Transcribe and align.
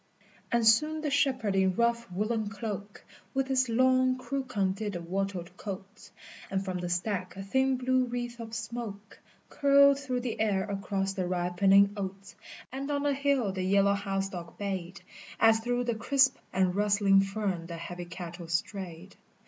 And 0.51 0.65
soon 0.67 1.01
the 1.01 1.11
shepherd 1.11 1.55
in 1.55 1.75
rough 1.75 2.11
woollen 2.11 2.49
cloak 2.49 3.05
With 3.35 3.49
his 3.49 3.69
long 3.69 4.17
crook 4.17 4.53
undid 4.55 4.93
the 4.93 4.99
wattled 5.03 5.55
cotes, 5.57 6.09
And 6.49 6.65
from 6.65 6.79
the 6.79 6.89
stack 6.89 7.35
a 7.35 7.43
thin 7.43 7.77
blue 7.77 8.05
wreath 8.05 8.39
of 8.39 8.55
smoke 8.55 9.19
Curled 9.49 9.99
through 9.99 10.21
the 10.21 10.39
air 10.41 10.63
across 10.67 11.13
the 11.13 11.27
ripening 11.27 11.93
oats, 11.95 12.33
And 12.71 12.89
on 12.89 13.03
the 13.03 13.13
hill 13.13 13.51
the 13.51 13.61
yellow 13.61 13.93
house 13.93 14.27
dog 14.29 14.57
bayed 14.57 14.99
As 15.39 15.59
through 15.59 15.83
the 15.83 15.93
crisp 15.93 16.35
and 16.51 16.73
rustling 16.75 17.21
fern 17.21 17.67
the 17.67 17.77
heavy 17.77 18.05
cattle 18.05 18.47
strayed. 18.47 19.15